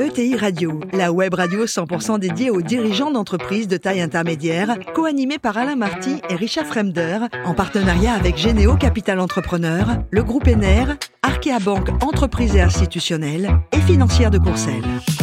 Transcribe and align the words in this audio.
ETI 0.00 0.34
Radio, 0.34 0.80
la 0.94 1.12
web 1.12 1.34
radio 1.34 1.66
100% 1.66 2.18
dédiée 2.18 2.48
aux 2.48 2.62
dirigeants 2.62 3.10
d'entreprises 3.10 3.68
de 3.68 3.76
taille 3.76 4.00
intermédiaire, 4.00 4.78
co-animée 4.94 5.38
par 5.38 5.58
Alain 5.58 5.76
Marty 5.76 6.22
et 6.30 6.36
Richard 6.36 6.64
Fremder, 6.64 7.18
en 7.44 7.52
partenariat 7.52 8.14
avec 8.14 8.38
Généo 8.38 8.76
Capital 8.76 9.20
Entrepreneur, 9.20 9.98
le 10.10 10.22
groupe 10.22 10.48
ENER, 10.48 10.94
Arkea 11.22 11.58
Banque 11.62 11.90
Entreprises 12.02 12.56
et 12.56 12.62
Institutionnelles 12.62 13.50
et 13.72 13.80
Financière 13.82 14.30
de 14.30 14.38
Courcelles. 14.38 15.19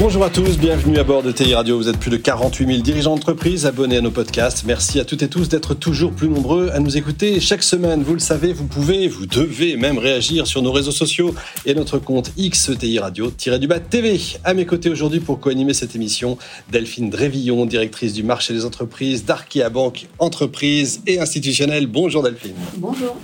Bonjour 0.00 0.24
à 0.24 0.30
tous, 0.30 0.58
bienvenue 0.58 0.96
à 0.98 1.02
bord 1.02 1.24
de 1.24 1.32
TI 1.32 1.54
Radio. 1.54 1.76
Vous 1.76 1.88
êtes 1.88 1.98
plus 1.98 2.12
de 2.12 2.16
48 2.16 2.66
000 2.68 2.82
dirigeants 2.82 3.16
d'entreprise 3.16 3.66
abonnés 3.66 3.96
à 3.96 4.00
nos 4.00 4.12
podcasts. 4.12 4.62
Merci 4.64 5.00
à 5.00 5.04
toutes 5.04 5.22
et 5.22 5.28
tous 5.28 5.48
d'être 5.48 5.74
toujours 5.74 6.12
plus 6.12 6.28
nombreux 6.28 6.70
à 6.72 6.78
nous 6.78 6.96
écouter 6.96 7.40
chaque 7.40 7.64
semaine. 7.64 8.04
Vous 8.04 8.12
le 8.12 8.20
savez, 8.20 8.52
vous 8.52 8.66
pouvez, 8.66 9.08
vous 9.08 9.26
devez 9.26 9.76
même 9.76 9.98
réagir 9.98 10.46
sur 10.46 10.62
nos 10.62 10.70
réseaux 10.70 10.92
sociaux 10.92 11.34
et 11.66 11.74
notre 11.74 11.98
compte 11.98 12.30
XTI 12.38 13.00
Radio-du-bas 13.00 13.80
TV. 13.80 14.20
À 14.44 14.54
mes 14.54 14.66
côtés 14.66 14.88
aujourd'hui 14.88 15.18
pour 15.18 15.40
co-animer 15.40 15.74
cette 15.74 15.96
émission, 15.96 16.38
Delphine 16.70 17.10
Drévillon, 17.10 17.66
directrice 17.66 18.12
du 18.12 18.22
marché 18.22 18.54
des 18.54 18.64
entreprises 18.64 19.24
d'Arkea 19.24 19.68
Banque 19.68 20.06
Entreprises 20.20 21.02
et 21.08 21.18
Institutionnelles. 21.18 21.88
Bonjour 21.88 22.22
Delphine. 22.22 22.54
Bonjour. 22.76 23.16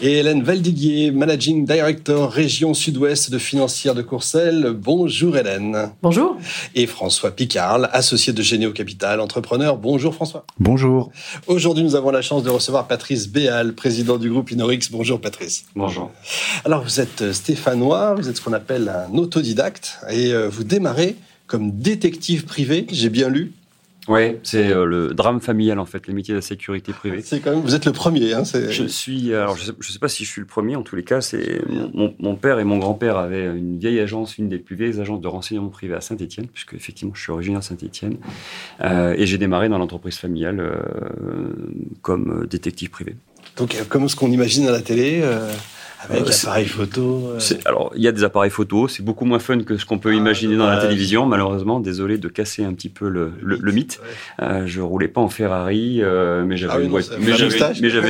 Et 0.00 0.18
Hélène 0.18 0.42
Valdiguier, 0.42 1.10
Managing 1.10 1.66
Director 1.66 2.30
Région 2.30 2.72
Sud-Ouest 2.72 3.30
de 3.30 3.38
Financière 3.38 3.94
de 3.94 4.02
Courcelles. 4.02 4.74
Bonjour 4.74 5.36
Hélène. 5.36 5.90
Bonjour. 6.06 6.36
Et 6.76 6.86
François 6.86 7.32
Picard, 7.32 7.88
associé 7.92 8.32
de 8.32 8.40
Généo 8.40 8.70
Capital, 8.70 9.18
entrepreneur. 9.18 9.76
Bonjour 9.76 10.14
François. 10.14 10.44
Bonjour. 10.60 11.10
Aujourd'hui, 11.48 11.82
nous 11.82 11.96
avons 11.96 12.12
la 12.12 12.22
chance 12.22 12.44
de 12.44 12.48
recevoir 12.48 12.86
Patrice 12.86 13.26
Béal, 13.26 13.72
président 13.74 14.16
du 14.16 14.30
groupe 14.30 14.52
Inorix. 14.52 14.88
Bonjour 14.92 15.20
Patrice. 15.20 15.64
Bonjour. 15.74 16.12
Alors, 16.64 16.84
vous 16.84 17.00
êtes 17.00 17.32
stéphanois, 17.32 18.14
vous 18.14 18.28
êtes 18.28 18.36
ce 18.36 18.40
qu'on 18.40 18.52
appelle 18.52 18.88
un 18.88 19.18
autodidacte 19.18 19.98
et 20.08 20.32
euh, 20.32 20.48
vous 20.48 20.62
démarrez 20.62 21.16
comme 21.48 21.72
détective 21.72 22.44
privé, 22.44 22.86
j'ai 22.88 23.10
bien 23.10 23.28
lu. 23.28 23.52
Oui, 24.08 24.36
c'est 24.42 24.72
euh, 24.72 24.84
le 24.84 25.14
drame 25.14 25.40
familial 25.40 25.78
en 25.78 25.86
fait, 25.86 26.06
les 26.06 26.14
métiers 26.14 26.32
de 26.32 26.38
la 26.38 26.42
sécurité 26.42 26.92
privée. 26.92 27.22
C'est 27.22 27.40
quand 27.40 27.50
même, 27.50 27.60
vous 27.60 27.74
êtes 27.74 27.86
le 27.86 27.92
premier. 27.92 28.34
Hein, 28.34 28.42
je 28.44 28.84
suis, 28.84 29.34
alors 29.34 29.56
je 29.56 29.64
sais, 29.64 29.72
sais, 29.80 29.98
pas 29.98 30.08
si 30.08 30.24
je 30.24 30.30
suis 30.30 30.40
le 30.40 30.46
premier. 30.46 30.76
En 30.76 30.82
tous 30.82 30.96
les 30.96 31.04
cas, 31.04 31.20
c'est 31.20 31.60
mon, 31.68 32.14
mon, 32.18 32.36
père 32.36 32.58
et 32.58 32.64
mon 32.64 32.78
grand-père 32.78 33.16
avaient 33.16 33.46
une 33.46 33.78
vieille 33.78 33.98
agence, 33.98 34.38
une 34.38 34.48
des 34.48 34.58
plus 34.58 34.76
vieilles 34.76 35.00
agences 35.00 35.20
de 35.20 35.28
renseignement 35.28 35.68
privé 35.68 35.94
à 35.94 36.00
Saint-Étienne, 36.00 36.46
puisque 36.46 36.74
effectivement 36.74 37.14
je 37.14 37.22
suis 37.22 37.32
originaire 37.32 37.60
de 37.60 37.64
Saint-Étienne, 37.64 38.16
euh, 38.82 39.14
et 39.16 39.26
j'ai 39.26 39.38
démarré 39.38 39.68
dans 39.68 39.78
l'entreprise 39.78 40.16
familiale 40.16 40.60
euh, 40.60 40.80
comme 42.02 42.46
détective 42.48 42.90
privé. 42.90 43.16
Donc 43.56 43.76
comme 43.88 44.08
ce 44.08 44.16
qu'on 44.16 44.30
imagine 44.30 44.68
à 44.68 44.70
la 44.70 44.82
télé. 44.82 45.22
Avec 46.10 46.68
photo. 46.68 47.32
Euh. 47.34 47.38
Alors, 47.64 47.92
il 47.96 48.02
y 48.02 48.08
a 48.08 48.12
des 48.12 48.24
appareils 48.24 48.50
photo, 48.50 48.88
c'est 48.88 49.02
beaucoup 49.02 49.24
moins 49.24 49.38
fun 49.38 49.62
que 49.62 49.76
ce 49.76 49.84
qu'on 49.84 49.98
peut 49.98 50.10
ah, 50.10 50.14
imaginer 50.14 50.56
dans 50.56 50.66
la 50.66 50.78
télévision, 50.78 51.26
malheureusement. 51.26 51.80
Désolé 51.80 52.18
de 52.18 52.28
casser 52.28 52.64
un 52.64 52.72
petit 52.72 52.88
peu 52.88 53.08
le, 53.08 53.32
le, 53.42 53.72
mythe. 53.72 54.00
Euh, 54.40 54.66
je 54.66 54.80
roulais 54.80 55.08
pas 55.08 55.20
en 55.20 55.28
Ferrari, 55.28 56.00
euh, 56.02 56.44
mais 56.44 56.56
j'avais 56.56 56.74
ah 56.76 56.80
une, 56.80 56.88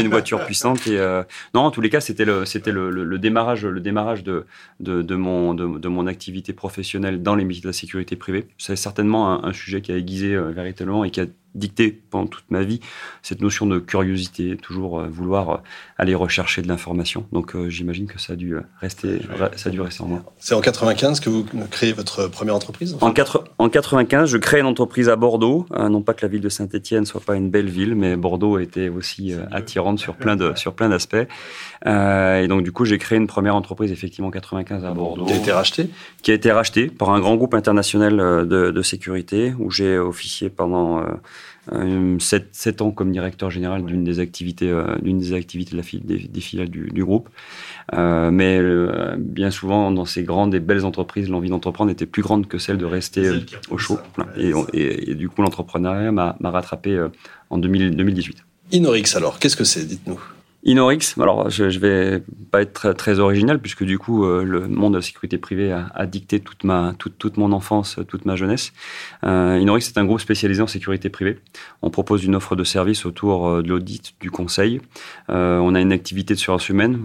voiture, 0.09 0.39
une 0.39 0.45
puissante. 0.45 0.87
Et, 0.87 0.99
euh, 0.99 1.23
non, 1.55 1.63
en 1.63 1.71
tous 1.71 1.81
les 1.81 1.91
cas, 1.91 2.01
c'était 2.01 2.25
le, 2.25 2.45
c'était 2.45 2.73
le, 2.73 2.91
le, 2.91 3.19
démarrage, 3.19 3.65
le 3.65 3.81
démarrage 3.81 4.25
de, 4.25 4.47
de, 4.81 5.03
de 5.03 5.15
mon, 5.15 5.55
de, 5.55 5.79
de, 5.79 5.89
mon 5.89 6.07
activité 6.07 6.53
professionnelle 6.53 7.23
dans 7.23 7.35
les 7.35 7.45
métiers 7.45 7.63
de 7.63 7.69
la 7.69 7.73
sécurité 7.73 8.17
privée. 8.17 8.47
C'est 8.59 8.77
certainement 8.77 9.33
un, 9.33 9.49
un, 9.49 9.53
sujet 9.53 9.81
qui 9.81 9.93
a 9.93 9.97
aiguisé 9.97 10.35
euh, 10.35 10.51
véritablement 10.51 11.05
et 11.05 11.11
qui 11.11 11.21
a 11.21 11.27
dicté 11.57 11.91
pendant 12.11 12.27
toute 12.27 12.51
ma 12.51 12.63
vie 12.63 12.81
cette 13.23 13.41
notion 13.41 13.67
de 13.67 13.79
curiosité, 13.79 14.57
toujours 14.57 15.01
euh, 15.01 15.09
vouloir 15.09 15.51
euh, 15.51 15.57
aller 15.99 16.15
rechercher 16.15 16.63
de 16.63 16.69
l'information. 16.69 17.27
Donc 17.33 17.55
euh, 17.55 17.69
j'imagine 17.69 18.07
que 18.07 18.21
ça 18.21 18.35
a 18.35 18.37
dû 18.37 18.57
rester, 18.81 19.21
ça 19.57 19.69
a 19.69 19.73
dû 19.73 19.81
rester 19.81 20.03
en 20.03 20.07
moi. 20.07 20.23
C'est 20.39 20.55
en 20.55 20.61
95 20.61 21.21
que 21.21 21.31
vous 21.31 21.45
créez 21.71 21.93
votre 21.93 22.29
première 22.29 22.55
entreprise 22.55 22.97
en, 23.01 23.13
en 23.59 23.69
95, 23.69 24.31
je 24.31 24.39
crée 24.39 24.61
une 24.61 24.67
entreprise 24.67 25.09
à 25.09 25.17
Bordeaux. 25.17 25.67
non 25.71 26.03
pas 26.03 26.15
que 26.15 26.25
la 26.25 26.29
ville 26.29 26.41
de 26.41 26.49
Saint-Étienne 26.49 27.07
soit 27.07 27.21
pas 27.21 27.35
une 27.35 27.51
belle 27.51 27.69
ville, 27.69 27.95
mais 27.95 28.17
Bordeaux 28.17 28.59
était 28.59 28.89
aussi 28.89 29.35
attirante 29.51 29.99
sur 29.99 30.15
plein 30.15 30.37
de 30.37 30.53
sur 30.57 30.75
plein 30.75 30.89
d'aspects. 30.89 31.17
et 31.87 32.47
donc 32.49 32.63
du 32.63 32.73
coup, 32.73 32.85
j'ai 32.85 32.99
créé 32.99 33.19
une 33.19 33.27
première 33.27 33.57
entreprise 33.57 33.93
effectivement 33.93 34.29
en 34.29 34.33
95 34.33 34.85
à 34.85 34.91
Bordeaux. 34.93 35.25
Qui 35.25 35.33
a 35.33 35.37
été 35.37 35.53
rachetée 35.53 35.91
Qui 36.23 36.31
a 36.31 36.35
été 36.35 36.53
rachetée 36.53 36.89
par 36.89 37.11
un 37.11 37.21
grand 37.21 37.37
groupe 37.37 37.55
international 37.55 38.17
de, 38.17 38.71
de 38.71 38.83
sécurité 38.83 39.55
où 39.59 39.71
j'ai 39.71 39.99
officié 39.99 40.51
pendant 40.51 41.03
7, 41.69 41.73
euh, 41.73 42.85
ans 42.85 42.91
comme 42.91 43.11
directeur 43.13 43.51
général 43.51 43.85
d'une 43.85 44.05
des 44.05 44.21
activités, 44.21 44.71
euh, 44.71 44.97
d'une 45.03 45.19
des 45.19 45.33
activités 45.33 45.73
de 45.73 45.77
la 45.77 45.83
des, 45.83 46.41
filiales 46.41 46.69
du, 46.69 47.05
groupe. 47.05 47.29
Euh, 47.95 48.31
mais 48.31 48.61
bien 49.19 49.51
souvent, 49.51 49.91
dans 49.91 50.05
ces 50.05 50.23
grandes 50.23 50.55
et 50.55 50.61
belles 50.61 50.85
entreprises, 50.85 51.29
l'envie 51.29 51.51
d'entreprendre 51.51 51.91
était 51.91 52.07
plus 52.07 52.23
grande 52.23 52.47
que 52.47 52.59
celle 52.59 52.79
de 52.79 52.85
rester 52.85 53.31
au 53.71 53.79
chaud. 53.79 53.99
Et, 54.37 54.53
et, 54.73 55.15
du 55.15 55.29
coup, 55.29 55.43
l'entrepreneuriat 55.43 56.13
m'a 56.13 56.37
rattrapé 56.43 57.07
en 57.51 57.59
2018. 57.59 58.45
Inorix, 58.73 59.15
alors, 59.17 59.39
qu'est-ce 59.39 59.57
que 59.57 59.65
c'est 59.65 59.85
Dites-nous? 59.85 60.21
Inorix, 60.67 61.15
alors 61.21 61.49
je, 61.49 61.71
je 61.71 61.79
vais 61.79 62.25
pas 62.51 62.61
être 62.61 62.93
très, 62.93 63.21
original 63.21 63.61
puisque 63.61 63.85
du 63.85 63.99
coup 64.01 64.25
euh, 64.25 64.43
le 64.43 64.67
monde 64.67 64.95
de 64.95 64.99
la 64.99 65.03
sécurité 65.03 65.39
privée 65.39 65.71
a, 65.71 65.93
a 65.95 66.07
dicté 66.07 66.41
toute 66.41 66.65
ma 66.65 66.93
toute, 66.99 67.17
toute, 67.19 67.37
mon 67.37 67.53
enfance, 67.53 68.01
toute 68.09 68.25
ma 68.25 68.35
jeunesse. 68.35 68.73
Euh, 69.23 69.61
Inorix 69.61 69.83
c'est 69.83 69.97
un 69.97 70.05
groupe 70.05 70.21
spécialisé 70.21 70.61
en 70.61 70.67
sécurité 70.67 71.09
privée. 71.09 71.39
On 71.83 71.91
propose 71.91 72.25
une 72.25 72.35
offre 72.35 72.57
de 72.57 72.65
service 72.65 73.07
autour 73.07 73.47
euh, 73.47 73.63
de 73.63 73.69
l'audit, 73.69 74.15
du 74.21 74.33
conseil. 74.33 74.81
Euh, 75.31 75.59
on 75.59 75.77
a 75.77 75.81
une 75.81 75.93
activité 75.93 76.35
de 76.35 76.39
surveillance 76.41 76.69
humaine. 76.69 76.99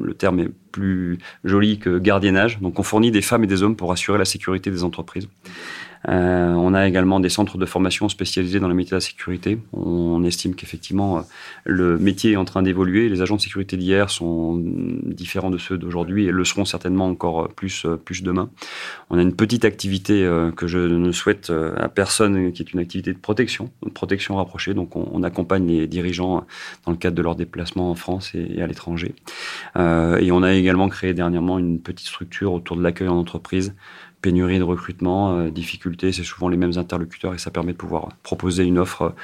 le 0.00 0.14
terme 0.14 0.40
est 0.40 0.48
plus 0.72 1.18
joli 1.44 1.78
que 1.78 1.98
gardiennage. 1.98 2.58
Donc 2.60 2.78
on 2.78 2.82
fournit 2.82 3.10
des 3.10 3.22
femmes 3.22 3.44
et 3.44 3.48
des 3.48 3.62
hommes 3.62 3.76
pour 3.76 3.92
assurer 3.92 4.16
la 4.16 4.24
sécurité 4.24 4.70
des 4.70 4.82
entreprises. 4.82 5.28
Euh, 6.08 6.52
on 6.54 6.72
a 6.72 6.88
également 6.88 7.20
des 7.20 7.28
centres 7.28 7.58
de 7.58 7.66
formation 7.66 8.08
spécialisés 8.08 8.58
dans 8.58 8.68
le 8.68 8.74
métier 8.74 8.90
de 8.90 8.96
la 8.96 9.00
sécurité. 9.00 9.58
On 9.72 10.24
estime 10.24 10.54
qu'effectivement, 10.54 11.18
euh, 11.18 11.22
le 11.64 11.98
métier 11.98 12.32
est 12.32 12.36
en 12.36 12.44
train 12.44 12.62
d'évoluer. 12.62 13.08
Les 13.08 13.20
agents 13.20 13.36
de 13.36 13.40
sécurité 13.40 13.76
d'hier 13.76 14.10
sont 14.10 14.56
différents 14.56 15.50
de 15.50 15.58
ceux 15.58 15.76
d'aujourd'hui 15.76 16.26
et 16.26 16.30
le 16.30 16.44
seront 16.44 16.64
certainement 16.64 17.06
encore 17.06 17.48
plus, 17.48 17.84
euh, 17.84 17.96
plus 17.96 18.22
demain. 18.22 18.50
On 19.10 19.18
a 19.18 19.22
une 19.22 19.34
petite 19.34 19.64
activité 19.64 20.28
que 20.56 20.66
je 20.66 20.78
ne 20.78 21.12
souhaite 21.12 21.50
à 21.50 21.88
personne, 21.88 22.52
qui 22.52 22.62
est 22.62 22.72
une 22.72 22.78
activité 22.78 23.12
de 23.12 23.18
protection, 23.18 23.70
de 23.84 23.90
protection 23.90 24.36
rapprochée. 24.36 24.72
Donc, 24.72 24.94
on, 24.94 25.22
accompagne 25.22 25.66
les 25.66 25.86
dirigeants 25.86 26.46
dans 26.86 26.92
le 26.92 26.96
cadre 26.96 27.16
de 27.16 27.22
leurs 27.22 27.34
déplacements 27.34 27.90
en 27.90 27.94
France 27.94 28.32
et, 28.34 28.62
à 28.62 28.66
l'étranger. 28.66 29.14
et 29.76 30.32
on 30.32 30.42
a 30.42 30.54
également 30.54 30.88
créé 30.88 31.12
dernièrement 31.12 31.58
une 31.58 31.80
petite 31.80 32.06
structure 32.06 32.52
autour 32.52 32.76
de 32.76 32.82
l'accueil 32.82 33.08
en 33.08 33.16
entreprise 33.16 33.74
pénurie 34.20 34.58
de 34.58 34.64
recrutement, 34.64 35.36
euh, 35.36 35.50
difficultés, 35.50 36.12
c'est 36.12 36.24
souvent 36.24 36.48
les 36.48 36.56
mêmes 36.56 36.76
interlocuteurs 36.76 37.34
et 37.34 37.38
ça 37.38 37.50
permet 37.50 37.72
de 37.72 37.76
pouvoir 37.76 38.08
proposer 38.22 38.64
une 38.64 38.78
offre, 38.78 39.14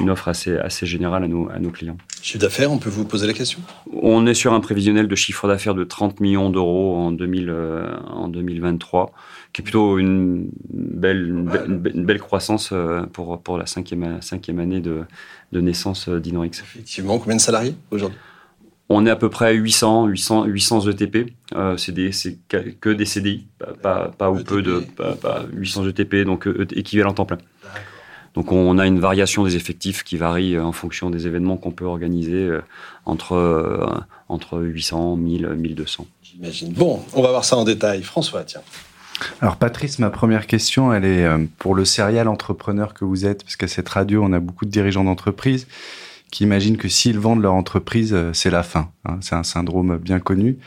une 0.00 0.10
offre 0.10 0.28
assez, 0.28 0.56
assez 0.56 0.86
générale 0.86 1.24
à 1.24 1.28
nos, 1.28 1.48
à 1.50 1.58
nos 1.58 1.70
clients. 1.70 1.98
Chiffre 2.22 2.40
d'affaires, 2.40 2.72
on 2.72 2.78
peut 2.78 2.90
vous 2.90 3.04
poser 3.04 3.26
la 3.26 3.32
question? 3.32 3.60
On 3.92 4.26
est 4.26 4.34
sur 4.34 4.52
un 4.52 4.60
prévisionnel 4.60 5.08
de 5.08 5.14
chiffre 5.14 5.46
d'affaires 5.48 5.74
de 5.74 5.84
30 5.84 6.20
millions 6.20 6.50
d'euros 6.50 6.96
en, 6.96 7.12
2000, 7.12 7.50
euh, 7.50 7.96
en 8.08 8.28
2023, 8.28 9.12
qui 9.52 9.62
est 9.62 9.64
plutôt 9.64 9.98
une 9.98 10.48
belle, 10.70 11.28
une 11.28 12.04
belle, 12.04 12.20
croissance 12.20 12.70
euh, 12.72 13.02
pour, 13.02 13.40
pour 13.42 13.58
la 13.58 13.66
cinquième, 13.66 14.20
cinquième 14.22 14.58
année 14.58 14.80
de, 14.80 15.02
de 15.52 15.60
naissance 15.60 16.08
d'Inorix. 16.08 16.60
Effectivement, 16.62 17.18
combien 17.18 17.36
de 17.36 17.40
salariés 17.40 17.74
aujourd'hui? 17.90 18.18
On 18.88 19.04
est 19.04 19.10
à 19.10 19.16
peu 19.16 19.28
près 19.28 19.46
à 19.46 19.50
800, 19.52 20.06
800, 20.06 20.44
800 20.44 20.88
ETP. 20.90 21.32
Euh, 21.54 21.76
c'est 21.76 22.38
que 22.80 22.88
des 22.90 23.04
CDI, 23.04 23.46
pas, 23.82 24.08
pas, 24.16 24.30
ou 24.30 24.42
peu 24.42 24.62
de 24.62 24.84
pas, 24.96 25.44
800 25.52 25.88
ETP, 25.88 26.24
donc 26.24 26.46
euh, 26.46 26.66
équivalent 26.72 27.12
temps 27.12 27.26
plein. 27.26 27.38
Donc 28.34 28.52
on 28.52 28.78
a 28.78 28.86
une 28.86 29.00
variation 29.00 29.44
des 29.44 29.56
effectifs 29.56 30.04
qui 30.04 30.16
varie 30.16 30.54
euh, 30.54 30.62
en 30.62 30.72
fonction 30.72 31.10
des 31.10 31.26
événements 31.26 31.56
qu'on 31.56 31.72
peut 31.72 31.86
organiser 31.86 32.34
euh, 32.34 32.60
entre, 33.06 34.04
entre 34.28 34.60
800, 34.60 35.16
1000, 35.16 35.48
1200. 35.48 36.06
J'imagine. 36.22 36.72
Bon, 36.72 37.02
on 37.14 37.22
va 37.22 37.30
voir 37.30 37.44
ça 37.44 37.56
en 37.56 37.64
détail. 37.64 38.02
François, 38.02 38.44
tiens. 38.44 38.62
Alors 39.40 39.56
Patrice, 39.56 39.98
ma 39.98 40.10
première 40.10 40.46
question, 40.46 40.92
elle 40.92 41.06
est 41.06 41.26
pour 41.58 41.74
le 41.74 41.86
serial 41.86 42.28
entrepreneur 42.28 42.92
que 42.92 43.06
vous 43.06 43.24
êtes, 43.24 43.44
parce 43.44 43.56
qu'à 43.56 43.68
cette 43.68 43.88
radio, 43.88 44.22
on 44.22 44.32
a 44.34 44.40
beaucoup 44.40 44.66
de 44.66 44.70
dirigeants 44.70 45.04
d'entreprise 45.04 45.66
qui 46.36 46.44
imaginent 46.44 46.76
que 46.76 46.88
s'ils 46.88 47.18
vendent 47.18 47.40
leur 47.40 47.54
entreprise, 47.54 48.12
euh, 48.12 48.34
c'est 48.34 48.50
la 48.50 48.62
fin. 48.62 48.90
Hein. 49.06 49.16
C'est 49.22 49.34
un 49.34 49.42
syndrome 49.42 49.96
bien 49.96 50.20
connu. 50.20 50.58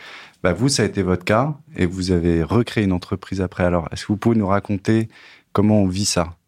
Bah, 0.41 0.51
vous, 0.51 0.67
ça 0.67 0.81
a 0.81 0.85
été 0.87 1.03
votre 1.03 1.23
cas 1.23 1.59
et 1.75 1.85
vous 1.85 2.09
avez 2.09 2.41
recréé 2.41 2.85
une 2.85 2.91
entreprise 2.91 3.39
après. 3.39 3.65
Alors, 3.65 3.87
est-ce 3.91 4.01
que 4.01 4.07
vous 4.07 4.17
pouvez 4.17 4.35
nous 4.35 4.47
raconter 4.47 5.09
comment 5.53 5.83
on 5.83 5.87
vit 5.87 6.05
ça? 6.05 6.38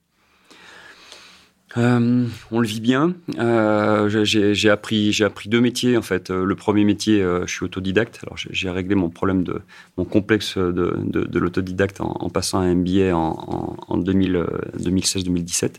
Euh, 1.77 2.25
on 2.51 2.59
le 2.59 2.68
vit 2.68 2.81
bien. 2.81 3.13
Euh, 3.39 4.09
j'ai 4.23 4.69
appris, 4.69 5.23
appris 5.23 5.50
deux 5.50 5.62
métiers 5.62 5.95
en 5.97 6.01
fait. 6.01 6.29
Euh, 6.29 6.44
le 6.44 6.56
premier 6.56 6.83
métier, 6.83 7.21
je 7.21 7.51
suis 7.51 7.63
autodidacte. 7.63 8.19
Alors 8.23 8.35
j'ai 8.38 8.69
réglé 8.69 8.95
mon 8.95 9.09
problème 9.09 9.44
de 9.44 9.62
mon 9.97 10.06
complexe 10.06 10.57
de, 10.57 11.39
l'autodidacte 11.39 12.01
en, 12.01 12.29
passant 12.29 12.59
un 12.59 12.75
MBA 12.75 13.15
en, 13.15 13.77
en, 13.88 14.00
2016-2017. 14.00 15.73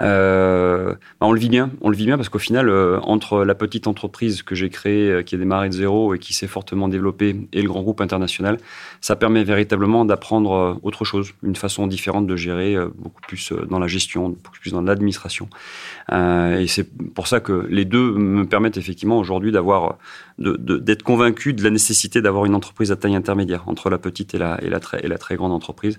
Bah, 0.00 0.96
on 1.20 1.32
le 1.32 1.40
vit 1.40 1.48
bien. 1.48 1.70
On 1.80 1.88
le 1.90 1.96
vit 1.96 2.06
bien 2.06 2.16
parce 2.16 2.28
qu'au 2.28 2.38
final, 2.38 2.70
entre 3.02 3.44
la 3.44 3.54
petite 3.54 3.86
entreprise 3.86 4.42
que 4.42 4.54
j'ai 4.54 4.70
créée, 4.70 5.24
qui 5.24 5.34
a 5.34 5.38
démarré 5.38 5.68
de 5.68 5.74
zéro 5.74 6.14
et 6.14 6.18
qui 6.18 6.34
s'est 6.34 6.46
fortement 6.46 6.88
développée, 6.88 7.36
et 7.52 7.62
le 7.62 7.68
grand 7.68 7.82
groupe 7.82 8.00
international, 8.00 8.58
ça 9.00 9.16
permet 9.16 9.42
véritablement 9.44 10.04
d'apprendre 10.04 10.78
autre 10.82 11.04
chose, 11.04 11.32
une 11.42 11.56
façon 11.56 11.86
différente 11.86 12.26
de 12.26 12.36
gérer, 12.36 12.76
beaucoup 12.96 13.20
plus 13.22 13.52
dans 13.68 13.78
la 13.78 13.86
gestion, 13.86 14.30
beaucoup 14.30 14.58
plus 14.60 14.72
dans 14.72 14.82
l'administration 14.82 15.15
euh, 16.12 16.58
et 16.58 16.66
c'est 16.66 16.84
pour 17.14 17.26
ça 17.26 17.40
que 17.40 17.66
les 17.70 17.84
deux 17.84 18.12
me 18.12 18.46
permettent 18.46 18.76
effectivement 18.76 19.18
aujourd'hui 19.18 19.52
d'avoir, 19.52 19.98
d'être 20.38 21.02
convaincu 21.02 21.52
de 21.52 21.62
la 21.62 21.70
nécessité 21.70 22.22
d'avoir 22.22 22.44
une 22.44 22.54
entreprise 22.54 22.92
à 22.92 22.96
taille 22.96 23.16
intermédiaire 23.16 23.64
entre 23.66 23.90
la 23.90 23.98
petite 23.98 24.34
et 24.34 24.38
la, 24.38 25.18
très, 25.18 25.36
grande 25.36 25.52
entreprise. 25.52 25.96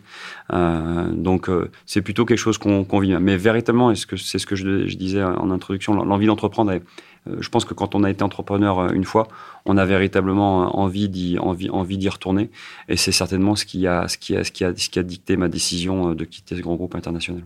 Euh, 0.53 1.09
donc 1.11 1.49
euh, 1.49 1.69
c'est 1.85 2.01
plutôt 2.01 2.25
quelque 2.25 2.37
chose 2.37 2.57
qu'on 2.57 2.99
vit. 2.99 3.15
Mais 3.19 3.37
véritablement, 3.37 3.93
c'est 3.95 4.39
ce 4.39 4.45
que 4.45 4.55
je, 4.55 4.95
disais 4.95 5.23
en 5.23 5.51
introduction, 5.51 5.93
l'envie 5.93 6.27
d'entreprendre 6.27 6.73
je 7.41 7.49
pense 7.49 7.65
que 7.65 7.73
quand 7.73 7.93
on 7.93 8.05
a 8.05 8.09
été 8.09 8.23
entrepreneur 8.23 8.93
une 8.93 9.03
fois, 9.03 9.27
on 9.65 9.75
a 9.75 9.83
véritablement 9.83 10.79
envie 10.79 11.09
d'y 11.09 11.37
retourner, 12.09 12.49
et 12.87 12.95
c'est 12.95 13.11
certainement 13.11 13.57
ce 13.57 13.65
qui 13.65 13.85
a 13.85 14.07
ce 14.07 14.17
qui 14.17 14.99
a 14.99 15.03
dicté 15.03 15.35
ma 15.35 15.49
décision 15.49 16.15
de 16.15 16.23
quitter 16.23 16.55
ce 16.55 16.61
grand 16.61 16.75
groupe 16.75 16.95
international. 16.95 17.43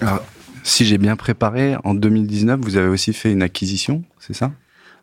Alors, 0.00 0.22
si 0.62 0.84
j'ai 0.84 0.98
bien 0.98 1.16
préparé, 1.16 1.76
en 1.84 1.94
2019, 1.94 2.60
vous 2.62 2.76
avez 2.76 2.88
aussi 2.88 3.12
fait 3.12 3.32
une 3.32 3.42
acquisition, 3.42 4.04
c'est 4.18 4.34
ça? 4.34 4.52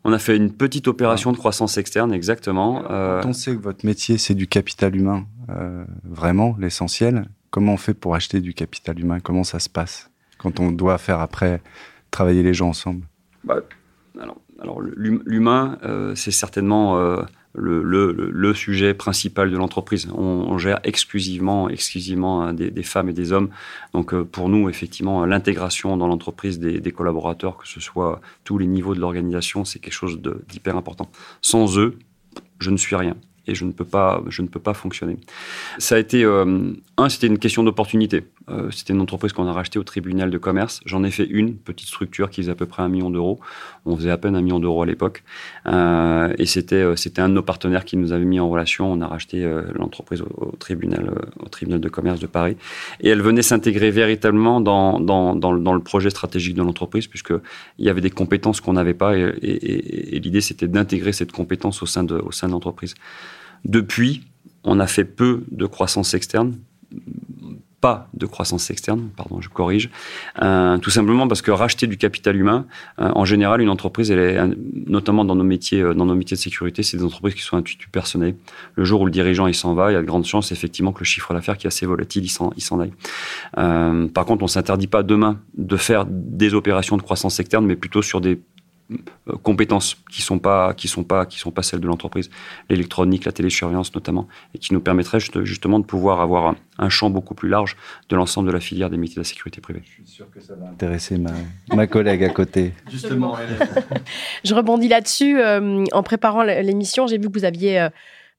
On 0.04 0.14
a 0.14 0.20
fait 0.20 0.38
une 0.38 0.54
petite 0.54 0.88
opération 0.88 1.32
de 1.32 1.38
croissance 1.38 1.78
externe, 1.78 2.14
exactement. 2.14 2.84
Euh, 2.90 3.22
Quand 3.22 3.30
on 3.30 3.34
sait 3.34 3.56
que 3.56 3.62
votre 3.62 3.86
métier, 3.86 4.18
c'est 4.18 4.36
du 4.36 4.48
capital 4.48 4.96
humain, 4.96 5.26
euh, 5.50 5.84
vraiment 6.04 6.56
l'essentiel, 6.60 7.28
comment 7.50 7.74
on 7.74 7.78
fait 7.78 7.94
pour 7.94 8.16
acheter 8.16 8.40
du 8.40 8.54
capital 8.54 9.00
humain? 9.00 9.20
Comment 9.20 9.44
ça 9.44 9.60
se 9.60 9.70
passe 9.70 10.10
quand 10.38 10.60
on 10.60 10.72
doit 10.72 10.98
faire 10.98 11.20
après 11.20 11.62
travailler 12.12 12.44
les 12.44 12.54
gens 12.54 12.70
ensemble? 12.70 13.06
Bah, 13.44 13.58
Alors, 14.62 14.80
l'humain, 14.82 15.78
euh, 15.84 16.16
c'est 16.16 16.32
certainement 16.32 16.98
le, 17.54 18.54
sujet 18.54 18.94
principal 18.94 19.52
de 19.52 19.58
l'entreprise. 19.58 20.08
On, 20.14 20.58
gère 20.58 20.80
exclusivement, 20.84 21.70
exclusivement 21.70 22.44
hein, 22.44 22.54
des, 22.54 22.84
femmes 22.84 23.10
et 23.10 23.14
des 23.14 23.32
hommes. 23.32 23.50
Donc 23.94 24.14
euh, 24.14 24.24
pour 24.24 24.50
nous, 24.50 24.70
effectivement, 24.70 25.26
l'intégration 25.26 25.98
dans 25.98 26.08
l'entreprise 26.08 26.60
des, 26.60 26.92
collaborateurs, 26.92 27.58
que 27.58 27.68
ce 27.68 27.80
soit 27.80 28.22
tous 28.44 28.58
les 28.58 28.68
niveaux 28.68 28.96
de 28.96 29.00
l'organisation, 29.00 29.66
c'est 29.66 29.80
quelque 29.80 29.94
chose 29.94 30.20
d'hyper 30.48 30.76
important. 30.76 31.10
Sans 31.42 31.78
eux, 31.78 31.98
je 32.60 32.70
ne 32.72 32.78
suis 32.78 32.96
rien 32.96 33.16
et 33.48 33.56
je 33.56 33.66
ne 33.66 33.72
peux 33.72 33.86
pas, 33.86 34.22
je 34.28 34.42
ne 34.42 34.48
peux 34.48 34.60
pas 34.60 34.74
fonctionner. 34.74 35.18
Ça 35.78 35.96
a 35.96 36.00
été, 36.00 36.24
euh, 36.24 36.74
un, 36.98 37.10
c'était 37.10 37.28
une 37.28 37.40
question 37.40 37.64
d'opportunité. 37.64 38.24
Euh, 38.50 38.72
c'était 38.72 38.94
une 38.94 39.02
entreprise 39.02 39.34
qu'on 39.34 39.48
a 39.48 39.52
rachetée 39.52 39.78
au 39.78 39.84
tribunal 39.84 40.32
de 40.32 40.38
commerce. 40.38 40.80
J'en 40.86 41.04
ai 41.04 41.12
fait 41.12 41.26
une 41.26 41.56
petite 41.56 41.88
structure 41.88 42.30
qui 42.30 42.42
faisait 42.42 42.52
à 42.52 42.56
peu 42.56 42.66
près 42.66 42.82
un 42.82 42.88
million 42.88 43.10
d'euros. 43.10 43.40
On 43.86 43.96
faisait 43.96 44.10
à 44.10 44.18
peine 44.18 44.36
un 44.36 44.42
million 44.42 44.60
d'euros 44.60 44.84
à 44.84 44.86
l'époque, 44.86 45.24
euh, 45.66 46.34
et 46.38 46.46
c'était, 46.46 46.96
c'était 46.96 47.22
un 47.22 47.30
de 47.30 47.34
nos 47.34 47.42
partenaires 47.42 47.86
qui 47.86 47.98
nous 47.98 48.12
avait 48.14 48.26
mis 48.26 48.40
en 48.40 48.50
relation. 48.50 48.92
On 48.92 49.02
a 49.02 49.08
racheté 49.08 49.50
l'entreprise 49.74 50.22
au, 50.22 50.56
tribunal, 50.60 51.14
au 51.40 51.50
tribunal 51.50 51.80
de 51.80 51.90
commerce 51.90 52.20
de 52.20 52.28
Paris, 52.28 52.58
et 53.02 53.10
elle 53.10 53.22
venait 53.22 53.42
s'intégrer 53.42 53.92
véritablement 53.92 54.62
dans, 54.62 55.00
dans, 55.00 55.36
dans, 55.36 55.74
le 55.74 55.82
projet 55.82 56.10
stratégique 56.10 56.56
de 56.56 56.64
l'entreprise, 56.64 57.08
puisque 57.08 57.34
il 57.78 57.86
y 57.86 57.90
avait 57.90 58.02
des 58.02 58.10
compétences 58.10 58.62
qu'on 58.62 58.74
n'avait 58.74 58.94
pas, 58.94 59.18
et, 59.18 59.22
et, 59.42 60.16
et 60.16 60.20
l'idée 60.20 60.42
c'était 60.42 60.68
d'intégrer 60.68 61.14
cette 61.14 61.32
compétence 61.32 61.82
au 61.82 61.86
sein 61.86 62.04
de, 62.04 62.16
au 62.16 62.32
sein 62.32 62.48
de 62.48 62.54
l'entreprise. 62.54 62.96
Depuis, 63.66 64.24
on 64.64 64.80
a 64.80 64.88
fait 64.88 65.06
peu 65.06 65.44
de 65.52 65.66
croissance 65.66 66.14
externe, 66.14 66.56
de 68.14 68.26
croissance 68.26 68.70
externe, 68.70 69.10
pardon, 69.16 69.42
je 69.42 69.50
corrige, 69.50 69.90
euh, 70.42 70.78
tout 70.78 70.90
simplement 70.90 71.28
parce 71.28 71.42
que 71.42 71.52
racheter 71.52 71.88
du 71.88 71.98
capital 71.98 72.36
humain, 72.36 72.66
euh, 73.00 73.12
en 73.14 73.26
général, 73.26 73.62
une 73.62 73.70
entreprise, 73.70 74.14
notamment 74.88 75.26
dans 75.26 75.36
nos 75.36 75.44
métiers, 75.44 75.82
euh, 75.82 75.94
dans 75.94 76.06
nos 76.06 76.16
métiers 76.16 76.38
de 76.38 76.42
sécurité, 76.42 76.84
c'est 76.84 76.98
des 76.98 77.04
entreprises 77.04 77.36
qui 77.36 77.42
sont 77.42 77.58
un 77.58 77.62
tutu 77.62 77.90
personnel. 77.90 78.36
Le 78.76 78.84
jour 78.84 79.02
où 79.02 79.06
le 79.06 79.12
dirigeant 79.12 79.48
il 79.48 79.56
s'en 79.56 79.74
va, 79.74 79.92
il 79.92 79.96
y 79.96 79.98
a 79.98 80.02
de 80.02 80.06
grandes 80.06 80.26
chances 80.26 80.52
effectivement 80.52 80.92
que 80.92 81.00
le 81.00 81.06
chiffre 81.06 81.34
d'affaires 81.34 81.58
qui 81.58 81.68
est 81.68 81.70
assez 81.70 81.86
volatile, 81.86 82.24
il 82.24 82.30
s'en, 82.30 82.52
il 82.58 82.62
s'en 82.62 82.80
aille. 82.80 82.94
par 84.14 84.26
contre, 84.26 84.44
on 84.44 84.48
s'interdit 84.48 84.88
pas 84.88 85.04
demain 85.04 85.40
de 85.58 85.78
faire 85.78 86.06
des 86.08 86.54
opérations 86.54 86.98
de 86.98 87.02
croissance 87.02 87.40
externe, 87.40 87.66
mais 87.66 87.76
plutôt 87.76 88.02
sur 88.02 88.22
des 88.22 88.40
compétences 89.44 89.98
qui 90.12 90.22
sont 90.22 90.40
pas 90.40 90.74
qui 90.74 90.88
sont 90.88 91.04
pas 91.04 91.26
qui 91.26 91.40
sont 91.40 91.52
pas 91.52 91.64
celles 91.64 91.80
de 91.80 91.88
l'entreprise. 91.88 92.30
L'électronique 92.70 93.26
la 93.26 93.32
télésurveillance 93.32 93.94
notamment 93.94 94.28
et 94.54 94.60
qui 94.60 94.74
nous 94.74 94.80
permettrait 94.80 95.20
justement 95.20 95.80
de 95.80 95.86
pouvoir 95.86 96.22
avoir 96.22 96.56
un 96.78 96.90
champ 96.90 97.10
beaucoup 97.10 97.36
plus 97.36 97.50
large 97.50 97.76
de 98.10 98.16
l'ensemble 98.16 98.48
de 98.48 98.54
la 98.54 98.60
filière 98.60 98.90
des 98.90 98.98
métiers 98.98 99.16
de 99.16 99.22
la 99.22 99.26
sécurité 99.26 99.62
privée. 99.62 99.82
Je 99.86 99.92
suis 99.92 100.06
sûr 100.06 100.30
que 100.32 100.40
ça 100.40 100.56
va 100.56 100.68
intéresser 100.70 101.18
ma, 101.18 101.32
ma 101.74 101.88
collègue 101.88 102.24
à 102.24 102.30
côté. 102.30 102.74
Justement 102.90 103.36
je 104.44 104.54
rebondis 104.54 104.88
là-dessus 104.88 105.40
euh, 105.40 105.84
en 105.92 106.04
préparant 106.04 106.44
l'émission 106.44 107.08
j'ai 107.08 107.18
vu 107.18 107.28
que 107.30 107.38
vous 107.38 107.46
aviez 107.46 107.82
euh, 107.82 107.90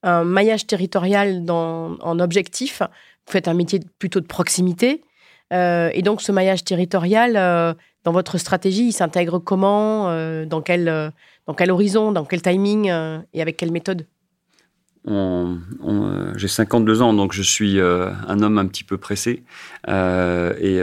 un 0.02 0.24
maillage 0.24 0.66
territorial 0.66 1.44
dans, 1.44 1.98
en 2.00 2.20
objectif. 2.20 2.80
Vous 3.26 3.32
faites 3.32 3.48
un 3.48 3.54
métier 3.54 3.80
plutôt 3.98 4.20
de 4.20 4.26
proximité. 4.26 5.02
Et 5.50 6.02
donc 6.02 6.20
ce 6.20 6.30
maillage 6.30 6.62
territorial 6.62 7.74
dans 8.08 8.12
votre 8.12 8.38
stratégie, 8.38 8.86
il 8.86 8.92
s'intègre 8.92 9.38
comment 9.38 10.08
euh, 10.08 10.46
dans, 10.46 10.62
quel, 10.62 10.88
euh, 10.88 11.10
dans 11.46 11.52
quel 11.52 11.70
horizon 11.70 12.10
Dans 12.10 12.24
quel 12.24 12.40
timing 12.40 12.88
euh, 12.88 13.18
Et 13.34 13.42
avec 13.42 13.58
quelle 13.58 13.70
méthode? 13.70 14.06
J'ai 15.04 16.48
52 16.48 17.02
ans, 17.02 17.12
donc 17.12 17.34
je 17.34 17.42
suis 17.42 17.78
un 17.80 18.42
homme 18.42 18.56
un 18.56 18.66
petit 18.66 18.84
peu 18.84 18.96
pressé. 18.96 19.42
Et, 19.86 20.80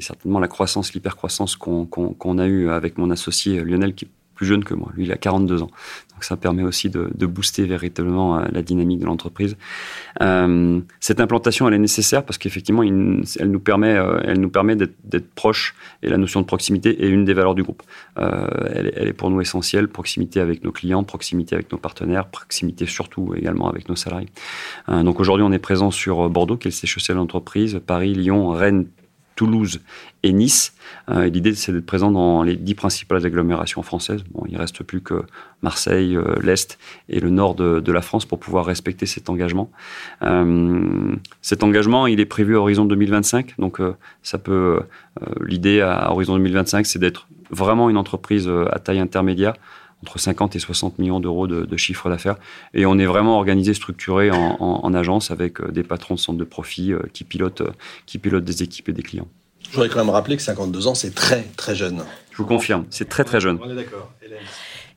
certainement 0.00 0.40
la 0.40 0.48
croissance, 0.48 0.94
l'hypercroissance 0.94 1.56
qu'on 1.56 2.38
a 2.38 2.46
eue 2.46 2.70
avec 2.70 2.96
mon 2.96 3.10
associé 3.10 3.62
Lionel, 3.62 3.94
qui 3.94 4.06
est 4.06 4.08
plus 4.34 4.46
jeune 4.46 4.64
que 4.64 4.72
moi. 4.72 4.90
Lui, 4.94 5.04
il 5.04 5.12
a 5.12 5.16
42 5.16 5.62
ans. 5.62 5.70
Donc 6.18 6.24
ça 6.24 6.36
permet 6.36 6.64
aussi 6.64 6.90
de, 6.90 7.26
booster 7.26 7.64
véritablement 7.64 8.38
euh, 8.38 8.44
la 8.50 8.60
dynamique 8.60 8.98
de 8.98 9.06
l'entreprise. 9.06 9.56
Euh, 10.20 10.80
cette 10.98 11.20
implantation, 11.20 11.68
elle 11.68 11.74
est 11.74 11.78
nécessaire 11.78 12.24
parce 12.24 12.38
qu'effectivement, 12.38 12.82
elle 12.82 13.50
nous 13.52 13.60
permet, 13.60 13.96
euh, 13.96 14.18
elle 14.24 14.40
nous 14.40 14.48
permet 14.50 14.74
d'être 14.74 15.30
proche 15.36 15.76
et 16.02 16.08
la 16.08 16.16
notion 16.16 16.40
de 16.40 16.46
proximité 16.46 17.04
est 17.04 17.08
une 17.08 17.24
des 17.24 17.34
valeurs 17.34 17.54
du 17.54 17.62
groupe. 17.62 17.84
Elle, 18.16 18.88
est 18.96 19.12
pour 19.12 19.30
nous 19.30 19.40
essentielle. 19.40 19.86
Proximité 19.86 20.40
avec 20.40 20.64
nos 20.64 20.72
clients, 20.72 21.04
proximité 21.04 21.54
avec 21.54 21.70
nos 21.70 21.78
partenaires, 21.78 22.26
proximité 22.26 22.86
surtout 22.86 23.32
également 23.36 23.70
avec 23.70 23.88
nos 23.88 23.94
salariés. 23.94 24.30
Donc 24.88 25.20
aujourd'hui, 25.20 25.46
on 25.46 25.52
est 25.52 25.60
présent 25.60 25.92
sur 25.92 26.28
Bordeaux, 26.30 26.56
qui 26.56 26.66
est 26.66 26.72
le 26.72 26.74
siège 26.74 27.06
de 27.06 27.14
l'entreprise, 27.14 27.80
Paris, 27.86 28.14
Lyon, 28.14 28.48
Rennes, 28.48 28.86
Toulouse 29.38 29.80
et 30.24 30.32
Nice. 30.32 30.74
Euh, 31.08 31.28
L'idée, 31.28 31.54
c'est 31.54 31.70
d'être 31.70 31.86
présent 31.86 32.10
dans 32.10 32.42
les 32.42 32.56
dix 32.56 32.74
principales 32.74 33.24
agglomérations 33.24 33.82
françaises. 33.82 34.24
Bon, 34.32 34.42
il 34.48 34.56
reste 34.56 34.82
plus 34.82 35.00
que 35.00 35.22
Marseille, 35.62 36.16
euh, 36.16 36.34
l'Est 36.42 36.76
et 37.08 37.20
le 37.20 37.30
nord 37.30 37.54
de, 37.54 37.92
la 37.92 38.02
France 38.02 38.24
pour 38.26 38.40
pouvoir 38.40 38.66
respecter 38.66 39.06
cet 39.06 39.30
engagement. 39.30 39.70
Euh, 40.22 41.14
cet 41.40 41.62
engagement, 41.62 42.08
il 42.08 42.18
est 42.18 42.26
prévu 42.26 42.56
à 42.56 42.60
horizon 42.60 42.84
2025. 42.84 43.54
Donc, 43.60 43.80
ça 44.24 44.38
peut. 44.38 44.80
L'idée 45.40 45.80
à 45.80 46.10
horizon 46.10 46.34
2025, 46.34 46.84
c'est 46.84 46.98
d'être 46.98 47.28
vraiment 47.50 47.90
une 47.90 47.96
entreprise 47.96 48.50
à 48.72 48.78
taille 48.80 48.98
intermédiaire 48.98 49.54
entre 50.02 50.18
50 50.18 50.56
et 50.56 50.58
60 50.58 50.98
millions 50.98 51.20
d'euros 51.20 51.46
de, 51.46 51.64
de, 51.64 51.76
chiffre 51.76 52.08
d'affaires. 52.08 52.36
Et 52.74 52.86
on 52.86 52.98
est 52.98 53.06
vraiment 53.06 53.36
organisé, 53.36 53.74
structuré 53.74 54.30
en, 54.30 54.56
en, 54.60 54.80
en, 54.84 54.94
agence 54.94 55.30
avec 55.30 55.60
euh, 55.60 55.70
des 55.70 55.82
patrons 55.82 56.14
de 56.14 56.20
centres 56.20 56.38
de 56.38 56.44
profit 56.44 56.92
euh, 56.92 57.00
qui, 57.12 57.24
pilotent, 57.24 57.62
euh, 57.62 57.72
qui 58.06 58.18
pilotent 58.18 58.44
des 58.44 58.62
équipes 58.62 58.88
et 58.88 58.92
des 58.92 59.02
clients. 59.02 59.28
Je 59.68 59.74
voudrais 59.74 59.88
quand 59.88 59.98
même 59.98 60.10
rappeler 60.10 60.36
que 60.36 60.42
52 60.42 60.86
ans, 60.86 60.94
c'est 60.94 61.14
très, 61.14 61.42
très 61.56 61.74
jeune. 61.74 62.04
Je 62.30 62.38
vous 62.38 62.46
confirme, 62.46 62.86
c'est 62.90 63.08
très, 63.08 63.24
très 63.24 63.40
jeune. 63.40 63.58
On 63.62 63.70
est 63.70 63.74
d'accord. 63.74 64.12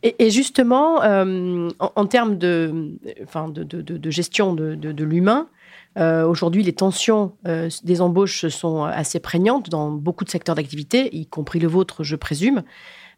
Et, 0.04 0.16
et, 0.20 0.30
justement, 0.30 1.04
euh, 1.04 1.70
en, 1.80 1.92
en, 1.96 2.06
termes 2.06 2.38
de, 2.38 2.92
enfin 3.24 3.50
de, 3.50 3.64
de, 3.64 3.82
de 3.82 4.10
gestion 4.10 4.54
de, 4.54 5.04
l'humain, 5.04 5.48
euh, 5.98 6.26
Aujourd'hui, 6.26 6.64
les 6.64 6.74
tensions 6.74 7.34
euh, 7.48 7.70
des 7.84 8.02
embauches 8.02 8.48
sont 8.48 8.84
assez 8.84 9.20
prégnantes 9.20 9.70
dans 9.70 9.92
beaucoup 9.92 10.24
de 10.24 10.30
secteurs 10.30 10.56
d'activité, 10.56 11.14
y 11.14 11.26
compris 11.26 11.60
le 11.60 11.68
vôtre, 11.68 12.04
je 12.04 12.16
présume. 12.16 12.64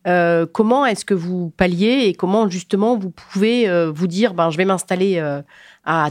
Euh, 0.08 0.46
comment 0.46 0.86
est-ce 0.86 1.06
que 1.06 1.14
vous 1.14 1.52
palliez 1.56 2.06
et 2.08 2.14
comment 2.14 2.50
justement 2.50 2.98
vous 2.98 3.10
pouvez 3.10 3.70
euh, 3.70 3.92
vous 3.92 4.08
dire 4.08 4.34
ben, 4.34 4.50
je 4.50 4.58
vais 4.58 4.66
m'installer 4.66 5.18
euh, 5.18 5.42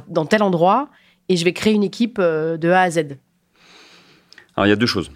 dans 0.09 0.25
tel 0.25 0.43
endroit 0.43 0.89
et 1.29 1.37
je 1.37 1.45
vais 1.45 1.53
créer 1.53 1.75
une 1.75 1.85
équipe 1.85 2.19
de 2.19 2.69
A 2.71 2.83
à 2.83 2.91
Z? 2.91 3.19
Alors 4.57 4.67
il 4.67 4.71
y 4.71 4.73
a 4.73 4.77
deux 4.77 4.87
choses. 4.87 5.11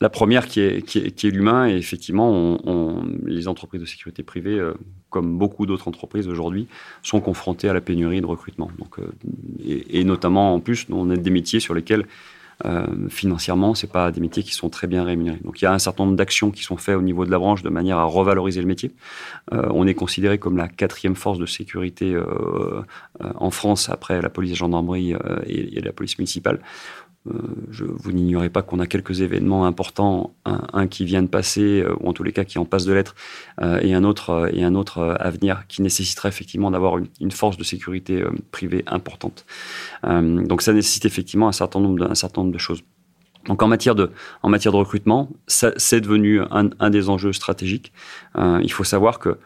la 0.00 0.08
première 0.08 0.46
qui 0.46 0.60
est, 0.60 0.82
qui 0.82 0.98
est, 0.98 1.30
l'humain 1.30 1.68
et 1.68 1.76
effectivement 1.76 2.30
on, 2.30 3.04
les 3.24 3.48
entreprises 3.48 3.80
de 3.80 3.86
sécurité 3.86 4.22
privée 4.22 4.60
comme 5.10 5.38
beaucoup 5.38 5.66
d'autres 5.66 5.88
entreprises 5.88 6.28
aujourd'hui 6.28 6.68
sont 7.02 7.20
confrontées 7.20 7.68
à 7.68 7.72
la 7.72 7.80
pénurie 7.80 8.20
de 8.20 8.26
recrutement. 8.26 8.70
Donc, 8.78 8.96
et, 9.64 10.00
et, 10.00 10.04
notamment 10.04 10.54
en 10.54 10.60
plus 10.60 10.86
on 10.90 11.10
a 11.10 11.16
des 11.16 11.30
métiers 11.30 11.60
sur 11.60 11.74
lesquels 11.74 12.06
euh, 12.64 13.08
financièrement, 13.08 13.74
c'est 13.74 13.90
pas 13.90 14.10
des 14.10 14.20
métiers 14.20 14.42
qui 14.42 14.52
sont 14.52 14.70
très 14.70 14.86
bien 14.86 15.04
rémunérés. 15.04 15.40
Donc 15.44 15.60
il 15.60 15.64
y 15.64 15.68
a 15.68 15.72
un 15.72 15.78
certain 15.78 16.04
nombre 16.04 16.16
d'actions 16.16 16.50
qui 16.50 16.62
sont 16.62 16.76
faites 16.76 16.96
au 16.96 17.02
niveau 17.02 17.24
de 17.24 17.30
la 17.30 17.38
branche 17.38 17.62
de 17.62 17.68
manière 17.68 17.98
à 17.98 18.04
revaloriser 18.04 18.60
le 18.60 18.66
métier. 18.66 18.92
Euh, 19.52 19.68
on 19.72 19.86
est 19.86 19.94
considéré 19.94 20.38
comme 20.38 20.56
la 20.56 20.68
quatrième 20.68 21.16
force 21.16 21.38
de 21.38 21.46
sécurité 21.46 22.16
en 23.20 23.50
France 23.50 23.88
après 23.88 24.20
la 24.20 24.28
police, 24.28 24.50
la 24.52 24.56
gendarmerie 24.56 25.14
et, 25.46 25.78
et 25.78 25.80
la 25.80 25.92
police 25.92 26.18
municipale. 26.18 26.60
Euh, 27.26 27.32
vous 27.78 28.12
n'ignorez 28.12 28.50
pas 28.50 28.60
qu'on 28.62 28.78
a 28.80 28.86
quelques 28.86 29.22
événements 29.22 29.64
importants, 29.66 30.34
un, 30.44 30.86
qui 30.86 31.04
vient 31.04 31.22
de 31.22 31.28
passer, 31.28 31.80
euh, 31.80 31.94
ou 32.00 32.08
en 32.08 32.12
tous 32.12 32.22
les 32.22 32.32
cas 32.32 32.44
qui 32.44 32.58
en 32.58 32.66
passe 32.66 32.84
de 32.84 32.92
l'être, 32.92 33.14
euh, 33.62 33.80
et 33.80 33.94
un 33.94 34.04
autre 34.04 34.50
et 34.52 34.62
un 34.62 34.74
autre 34.74 35.16
à 35.18 35.30
venir 35.30 35.66
qui 35.66 35.80
nécessiterait 35.80 36.28
effectivement 36.28 36.70
d'avoir 36.70 36.98
une, 36.98 37.30
force 37.30 37.56
de 37.56 37.64
sécurité 37.64 38.22
privée 38.52 38.84
importante. 38.86 39.44
donc 40.04 40.62
ça 40.62 40.72
nécessite 40.72 41.04
effectivement 41.04 41.48
un 41.48 41.52
certain 41.52 41.80
nombre 41.80 42.06
de, 42.06 42.14
certain 42.14 42.42
nombre 42.42 42.52
de 42.52 42.58
choses. 42.58 42.82
Donc 43.46 43.62
en 43.62 43.68
matière 43.68 43.94
de, 43.94 44.10
en 44.42 44.48
matière 44.48 44.72
de 44.72 44.76
recrutement, 44.76 45.30
c'est 45.46 46.00
devenu 46.00 46.40
un, 46.40 46.70
un, 46.78 46.90
des 46.90 47.08
enjeux 47.08 47.32
stratégiques. 47.32 47.92
il 48.36 48.70
faut 48.72 48.84
savoir 48.84 49.18
que 49.18 49.38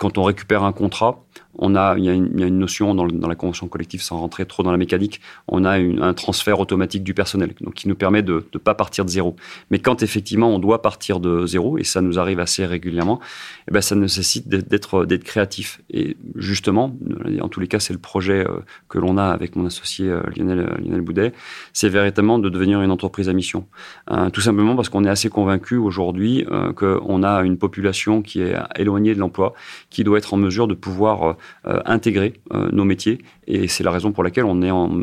quand 0.00 0.16
on 0.16 0.22
récupère 0.22 0.64
un 0.64 0.72
contrat, 0.72 1.22
on 1.58 1.74
a, 1.74 1.96
il, 1.98 2.04
y 2.04 2.08
a 2.08 2.14
une, 2.14 2.58
notion 2.58 2.94
dans, 2.94 3.04
la 3.04 3.34
convention 3.34 3.68
collective, 3.68 4.00
sans 4.00 4.18
rentrer 4.18 4.46
trop 4.46 4.62
dans 4.62 4.72
la 4.72 4.78
mécanique, 4.78 5.20
on 5.46 5.64
a 5.66 5.72
un 5.72 6.14
transfert 6.14 6.58
automatique 6.58 7.04
du 7.04 7.12
personnel, 7.12 7.52
donc 7.60 7.74
qui 7.74 7.86
nous 7.86 7.94
permet 7.94 8.22
de 8.22 8.46
ne 8.54 8.58
pas 8.58 8.74
partir 8.74 9.04
de 9.04 9.10
zéro. 9.10 9.36
Mais 9.70 9.78
quand 9.78 10.02
effectivement 10.02 10.48
on 10.48 10.58
doit 10.58 10.80
partir 10.80 11.20
de 11.20 11.44
zéro, 11.46 11.76
et 11.76 11.84
ça 11.84 12.00
nous 12.00 12.18
arrive 12.18 12.40
assez 12.40 12.64
régulièrement, 12.64 13.20
eh 13.68 13.72
ben, 13.72 13.82
ça 13.82 13.94
nécessite 13.94 14.48
d'être 14.48 15.04
créatif. 15.24 15.82
Et 15.90 16.16
justement, 16.34 16.96
en 17.42 17.48
tous 17.48 17.60
les 17.60 17.68
cas, 17.68 17.78
c'est 17.78 17.92
le 17.92 17.98
projet 17.98 18.46
euh, 18.46 18.60
que 18.88 18.98
l'on 18.98 19.18
a 19.18 19.24
avec 19.24 19.54
mon 19.54 19.66
associé 19.66 20.08
euh, 20.08 20.22
Lionel, 20.34 20.66
Lionel 20.82 21.02
Boudet, 21.02 21.32
c'est 21.74 21.90
véritablement 21.90 22.38
de 22.38 22.48
devenir 22.48 22.80
une 22.80 22.90
entreprise 22.90 23.28
à 23.28 23.34
mission. 23.34 23.66
Euh, 24.10 24.30
tout 24.30 24.40
simplement 24.40 24.76
parce 24.76 24.88
qu'on 24.88 25.04
est 25.04 25.10
assez 25.10 25.28
convaincu 25.28 25.76
aujourd'hui 25.76 26.46
qu'on 26.76 27.22
a 27.22 27.42
une 27.42 27.58
population 27.58 28.22
qui 28.22 28.40
est 28.40 28.54
éloignée 28.76 29.14
de 29.14 29.20
l'emploi, 29.20 29.52
qui 29.90 30.04
doit 30.04 30.18
être 30.18 30.32
en 30.34 30.36
mesure 30.36 30.68
de 30.68 30.74
pouvoir 30.74 31.36
euh, 31.66 31.80
intégrer 31.84 32.34
euh, 32.52 32.68
nos 32.72 32.84
métiers. 32.84 33.18
Et 33.46 33.66
c'est 33.66 33.82
la 33.82 33.90
raison 33.90 34.12
pour 34.12 34.22
laquelle 34.22 34.44
on 34.44 34.62
est 34.62 34.70
en 34.70 35.02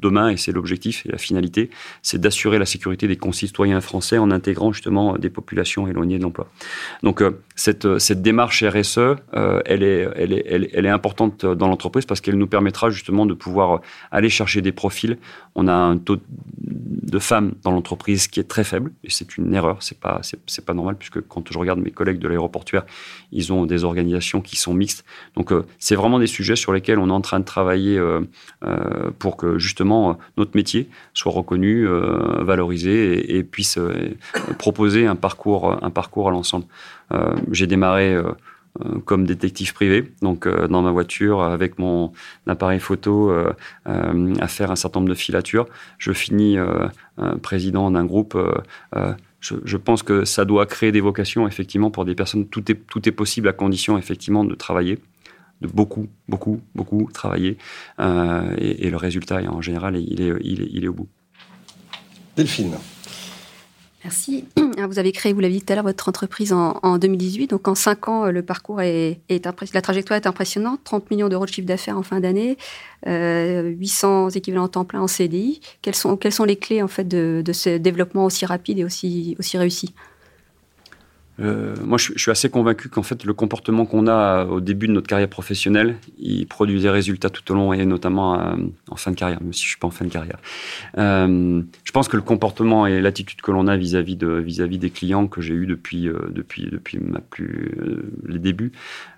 demain, 0.00 0.30
et 0.30 0.38
c'est 0.38 0.52
l'objectif 0.52 1.04
et 1.04 1.12
la 1.12 1.18
finalité, 1.18 1.68
c'est 2.02 2.18
d'assurer 2.18 2.58
la 2.58 2.64
sécurité 2.64 3.06
des 3.06 3.16
concitoyens 3.16 3.82
français 3.82 4.16
en 4.16 4.30
intégrant 4.30 4.72
justement 4.72 5.18
des 5.18 5.28
populations 5.28 5.86
éloignées 5.86 6.16
de 6.18 6.22
l'emploi. 6.22 6.48
Donc 7.02 7.20
euh, 7.20 7.42
cette, 7.54 7.98
cette 7.98 8.22
démarche 8.22 8.64
RSE, 8.64 8.98
elle, 9.66 9.82
est, 9.82 10.08
elle, 10.16 10.32
est, 10.32 10.44
elle, 10.46 10.86
est 10.86 10.90
importante 10.90 11.44
dans 11.44 11.68
l'entreprise 11.68 12.06
parce 12.06 12.22
qu'elle 12.22 12.38
nous 12.38 12.46
permettra 12.46 12.88
justement 12.88 13.26
de 13.26 13.34
pouvoir 13.34 13.82
aller 14.10 14.30
chercher 14.30 14.62
des 14.62 14.72
profils. 14.72 15.18
On 15.54 15.68
a 15.68 15.74
un 15.74 15.98
taux 15.98 16.18
de 17.14 17.20
femmes 17.20 17.54
dans 17.62 17.70
l'entreprise 17.70 18.26
qui 18.26 18.40
est 18.40 18.48
très 18.54 18.64
faible 18.64 18.90
et 19.04 19.10
c'est 19.10 19.38
une 19.38 19.54
erreur. 19.54 19.76
C'est 19.80 20.00
pas 20.00 20.20
c'est 20.22 20.64
pas 20.64 20.74
normal 20.74 20.96
puisque 20.98 21.20
quand 21.28 21.44
je 21.48 21.56
regarde 21.56 21.78
mes 21.78 21.92
collègues 21.92 22.18
de 22.18 22.26
l'aéroportuaire, 22.26 22.84
ils 23.30 23.52
ont 23.52 23.66
des 23.66 23.84
organisations 23.84 24.40
qui 24.40 24.56
sont 24.56 24.74
mixtes. 24.74 25.04
Donc 25.36 25.52
c'est 25.78 25.94
vraiment 25.94 26.18
des 26.18 26.26
sujets 26.26 26.56
sur 26.56 26.72
lesquels 26.72 26.98
on 26.98 27.08
est 27.10 27.12
en 27.12 27.20
train 27.20 27.38
de 27.38 27.44
travailler 27.44 27.96
euh, 27.98 28.20
euh, 28.64 29.12
pour 29.16 29.36
que 29.36 29.58
justement 29.60 30.18
notre 30.36 30.56
métier 30.56 30.88
soit 31.12 31.30
reconnu, 31.30 31.86
euh, 31.86 32.42
valorisé 32.42 33.36
et, 33.36 33.44
puisse 33.44 33.78
proposer 34.58 35.06
un 35.06 35.14
parcours, 35.14 35.78
un 35.84 35.90
parcours 35.90 36.28
à 36.28 36.32
l'ensemble. 36.32 36.66
J'ai 37.52 37.68
démarré 37.68 38.18
comme 39.04 39.24
détective 39.24 39.72
privé, 39.72 40.12
donc 40.20 40.48
dans 40.48 40.82
ma 40.82 40.90
voiture 40.90 41.42
avec 41.42 41.78
mon 41.78 42.12
appareil 42.46 42.80
photo 42.80 43.32
à 43.84 44.48
faire 44.48 44.70
un 44.72 44.76
certain 44.76 45.00
nombre 45.00 45.10
de 45.10 45.14
filatures. 45.14 45.66
Je 45.98 46.12
finis 46.12 46.56
président 47.40 47.90
d'un 47.92 48.04
groupe. 48.04 48.36
Je, 49.40 49.76
pense 49.76 50.02
que 50.02 50.24
ça 50.24 50.44
doit 50.44 50.66
créer 50.66 50.90
des 50.90 51.00
vocations 51.00 51.46
effectivement 51.46 51.90
pour 51.90 52.04
des 52.04 52.14
personnes. 52.14 52.48
Tout 52.48 52.64
est, 52.70 53.12
possible 53.12 53.48
à 53.48 53.52
condition 53.52 53.96
effectivement 53.98 54.44
de 54.44 54.54
travailler 54.54 54.98
de 55.60 55.68
beaucoup, 55.68 56.08
beaucoup, 56.28 56.60
beaucoup 56.74 57.08
travailler. 57.12 57.58
Euh, 58.00 58.54
et, 58.58 58.90
le 58.90 58.96
résultat, 58.96 59.40
en 59.48 59.60
général, 59.60 59.96
il 59.96 60.20
est 60.20 60.88
au 60.88 60.92
bout. 60.92 61.08
Delphine. 62.36 62.76
Merci. 64.04 64.44
Vous 64.88 64.98
avez 64.98 65.12
créé, 65.12 65.32
vous 65.32 65.40
l'avez 65.40 65.54
dit 65.54 65.62
tout 65.62 65.72
à 65.72 65.76
l'heure, 65.76 65.84
votre 65.84 66.08
entreprise 66.08 66.52
en, 66.52 66.98
2018. 66.98 67.48
Donc 67.48 67.68
en 67.68 67.74
cinq 67.74 68.08
ans, 68.08 68.26
le 68.26 68.42
parcours 68.42 68.82
est, 68.82 69.20
est 69.30 69.46
la 69.72 69.82
trajectoire 69.82 70.18
est 70.18 70.26
impressionnante. 70.26 70.80
30 70.84 71.10
millions 71.10 71.28
d'euros 71.28 71.46
de 71.46 71.50
chiffre 71.50 71.66
d'affaires 71.66 71.96
en 71.96 72.02
fin 72.02 72.20
d'année, 72.20 72.58
800 73.06 73.06
euh, 73.06 74.30
équivalents 74.30 74.68
temps 74.68 74.84
plein 74.84 75.00
en 75.00 75.06
CDI. 75.06 75.60
Quelles 75.80 75.94
sont, 75.94 76.16
quelles 76.16 76.32
sont 76.32 76.44
les 76.44 76.56
clés 76.56 76.82
en 76.82 76.88
fait 76.88 77.04
de, 77.04 77.42
de 77.42 77.52
ce 77.52 77.78
développement 77.78 78.26
aussi 78.26 78.44
rapide 78.44 78.78
et 78.78 78.84
aussi, 78.84 79.36
aussi 79.38 79.56
réussi? 79.56 79.94
Euh, 81.40 81.74
moi, 81.82 81.98
je, 81.98 82.12
suis 82.16 82.30
assez 82.30 82.48
convaincu 82.48 82.88
qu'en 82.88 83.02
fait, 83.02 83.24
le 83.24 83.34
comportement 83.34 83.86
qu'on 83.86 84.06
a 84.06 84.44
au 84.44 84.60
début 84.60 84.86
de 84.86 84.92
notre 84.92 85.08
carrière 85.08 85.28
professionnelle, 85.28 85.96
il 86.18 86.46
produit 86.46 86.80
des 86.80 86.90
résultats 86.90 87.30
tout 87.30 87.50
au 87.52 87.54
long 87.54 87.72
et 87.72 87.84
notamment 87.84 88.40
euh, 88.40 88.54
en 88.90 88.96
fin 88.96 89.10
de 89.10 89.16
carrière, 89.16 89.42
même 89.42 89.52
si 89.52 89.64
je 89.64 89.68
suis 89.68 89.78
pas 89.78 89.88
en 89.88 89.90
fin 89.90 90.04
de 90.04 90.10
carrière. 90.10 90.38
Euh, 90.98 91.62
je 91.82 91.92
pense 91.92 92.08
que 92.08 92.16
le 92.16 92.22
comportement 92.22 92.86
et 92.86 93.00
l'attitude 93.00 93.40
que 93.40 93.50
l'on 93.50 93.66
a 93.66 93.76
vis-à-vis 93.76 94.16
de 94.16 94.28
vis-à-vis 94.28 94.78
des 94.78 94.90
clients 94.90 95.26
que 95.26 95.40
j'ai 95.40 95.54
eu 95.54 95.66
depuis 95.66 96.08
depuis 96.30 96.68
depuis 96.70 96.98
ma 96.98 97.20
plus 97.20 97.74
les 98.26 98.38
débuts 98.38 98.72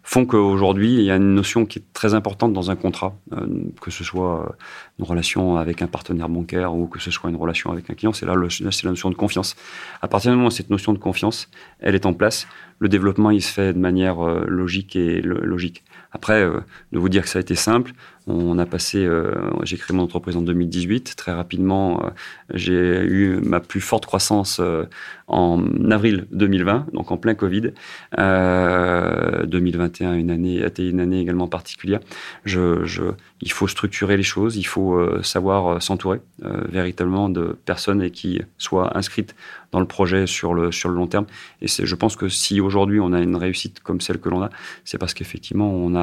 font 0.07 0.25
qu'aujourd'hui, 0.25 0.95
il 0.95 1.03
y 1.03 1.11
a 1.11 1.17
une 1.17 1.35
notion 1.35 1.67
qui 1.67 1.81
est 1.81 1.85
très 1.93 2.15
importante 2.15 2.53
dans 2.53 2.71
un 2.71 2.77
contrat, 2.77 3.17
euh, 3.33 3.47
que 3.81 3.91
ce 3.91 4.05
soit 4.05 4.57
une 5.01 5.05
relation 5.05 5.57
avec 5.57 5.83
un 5.83 5.89
partenaire 5.89 6.29
bancaire 6.29 6.75
ou 6.75 6.87
que 6.87 7.01
ce 7.01 7.11
soit 7.11 7.29
une 7.29 7.37
relation 7.37 7.73
avec 7.73 7.91
un 7.91 7.95
client, 7.95 8.13
c'est 8.13 8.25
là, 8.25 8.35
la 8.37 8.91
notion 8.91 9.11
de 9.11 9.17
confiance. 9.17 9.57
À 10.01 10.07
partir 10.07 10.31
du 10.31 10.37
moment 10.37 10.49
où 10.49 10.53
cette 10.53 10.71
notion 10.71 10.93
de 10.93 10.99
confiance, 10.99 11.51
elle 11.81 11.97
est 11.97 12.07
en 12.07 12.15
place, 12.15 12.47
le 12.79 12.89
développement, 12.89 13.31
il 13.31 13.43
se 13.43 13.53
fait 13.53 13.73
de 13.73 13.79
manière 13.79 14.25
euh, 14.25 14.45
logique 14.47 14.95
et 14.95 15.21
logique. 15.23 15.83
Après, 16.13 16.41
euh, 16.41 16.61
de 16.93 16.99
vous 17.01 17.09
dire 17.09 17.23
que 17.23 17.29
ça 17.29 17.39
a 17.39 17.43
été 17.43 17.57
simple, 17.57 17.93
on 18.27 18.59
a 18.59 18.67
passé, 18.67 19.05
euh, 19.05 19.33
j'ai 19.63 19.77
créé 19.77 19.97
mon 19.97 20.03
entreprise 20.03 20.37
en 20.37 20.43
2018. 20.43 21.15
Très 21.17 21.33
rapidement, 21.33 22.03
euh, 22.03 22.11
j'ai 22.53 23.01
eu 23.05 23.39
ma 23.41 23.61
plus 23.61 23.81
forte 23.81 24.05
croissance 24.05 24.59
euh, 24.61 24.85
en 25.29 25.63
avril 25.91 26.27
2020, 26.33 26.89
donc 26.93 27.13
en 27.13 27.17
plein 27.19 27.35
Covid. 27.35 27.73
2021, 28.17 30.15
une 30.15 30.31
année, 30.31 30.63
a 30.63 30.67
été 30.67 30.89
une 30.89 31.01
année 31.01 31.21
également 31.21 31.49
particulière. 31.49 32.01
Il 32.47 33.53
faut 33.53 33.69
structurer 33.69 34.17
les 34.17 34.23
choses, 34.23 34.57
il 34.57 34.65
faut 34.65 35.23
savoir 35.23 35.83
s'entourer 35.83 36.21
véritablement 36.41 37.29
de 37.29 37.59
personnes 37.65 38.09
qui 38.11 38.41
soient 38.57 38.97
inscrites 38.97 39.35
dans 39.73 39.81
le 39.81 39.87
projet 39.87 40.27
sur 40.27 40.55
le, 40.55 40.73
sur 40.73 40.89
le 40.89 40.95
long 40.95 41.07
terme. 41.07 41.27
Et 41.61 41.67
je 41.67 41.95
pense 41.95 42.17
que 42.17 42.29
si 42.29 42.61
aujourd'hui 42.61 43.01
on 43.01 43.13
a 43.13 43.21
une 43.21 43.37
réussite 43.37 43.81
comme 43.81 44.01
celle 44.01 44.19
que 44.19 44.29
l'on 44.29 44.43
a, 44.43 44.51
c'est 44.85 44.99
parce 44.99 45.13
qu'effectivement 45.13 45.71
on, 45.71 45.95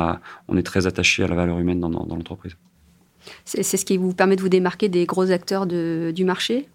on 0.48 0.58
est 0.58 0.64
très 0.64 0.86
attaché 0.86 1.24
à 1.24 1.28
la 1.28 1.36
valeur 1.36 1.60
humaine 1.60 1.80
dans, 1.80 1.90
dans 1.90 2.13
l'entreprise. 2.16 2.56
C'est 3.46 3.64
ce 3.64 3.86
qui 3.86 3.98
vous 3.98 4.14
permet 4.14 4.36
de 4.36 4.42
vous 4.42 4.50
démarquer 4.50 4.90
des 4.90 5.06
gros 5.06 5.32
acteurs 5.32 5.66
du 5.66 6.26
marché? 6.26 6.68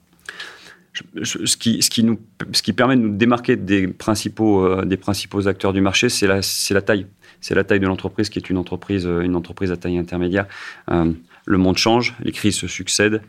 Ce, 1.22 1.56
qui, 1.56 1.82
ce, 1.82 1.90
qui 1.90 2.02
nous, 2.02 2.18
ce 2.52 2.62
qui 2.62 2.72
permet 2.72 2.96
de 2.96 3.02
nous 3.02 3.16
démarquer 3.16 3.56
des 3.56 3.86
principaux, 3.86 4.64
euh, 4.64 4.84
des 4.84 4.96
principaux 4.96 5.46
acteurs 5.46 5.72
du 5.72 5.80
marché, 5.80 6.08
c'est 6.08 6.26
la, 6.26 6.40
la 6.70 6.82
taille. 6.82 7.06
C'est 7.40 7.54
la 7.54 7.62
taille 7.62 7.78
de 7.78 7.86
l'entreprise 7.86 8.30
qui 8.30 8.38
est 8.40 8.50
une 8.50 8.56
entreprise, 8.56 9.06
euh, 9.06 9.20
une 9.20 9.36
entreprise 9.36 9.70
à 9.70 9.76
taille 9.76 9.98
intermédiaire. 9.98 10.46
Euh, 10.90 11.12
le 11.44 11.58
monde 11.58 11.78
change, 11.78 12.16
les 12.20 12.32
crises 12.32 12.56
se 12.56 12.66
succèdent, 12.66 13.22